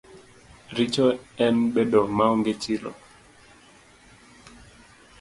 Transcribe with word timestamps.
Richo 0.79 1.05
en 1.45 1.55
bedo 1.77 2.01
maonge 2.21 2.53
chilo. 2.65 2.91